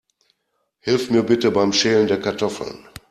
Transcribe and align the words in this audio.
Hilf 0.79 1.11
mir 1.11 1.21
bitte 1.21 1.51
beim 1.51 1.73
Schälen 1.73 2.07
der 2.07 2.19
Kartoffeln. 2.19 2.87